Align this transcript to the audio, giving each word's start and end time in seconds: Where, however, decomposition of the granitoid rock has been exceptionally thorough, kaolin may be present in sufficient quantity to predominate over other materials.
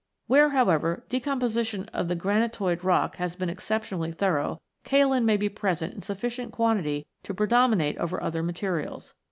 Where, 0.25 0.49
however, 0.49 1.05
decomposition 1.09 1.85
of 1.89 2.07
the 2.07 2.15
granitoid 2.15 2.83
rock 2.83 3.17
has 3.17 3.35
been 3.35 3.51
exceptionally 3.51 4.11
thorough, 4.11 4.59
kaolin 4.83 5.25
may 5.25 5.37
be 5.37 5.47
present 5.47 5.93
in 5.93 6.01
sufficient 6.01 6.51
quantity 6.51 7.05
to 7.21 7.35
predominate 7.35 7.99
over 7.99 8.19
other 8.19 8.41
materials. 8.41 9.13